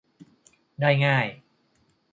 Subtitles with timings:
[0.81, 1.27] ได้ง่าย